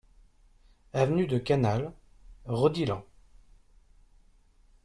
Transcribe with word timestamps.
Avenue 0.93 1.27
de 1.27 1.37
Canale, 1.37 1.91
Rodilhan 2.45 3.05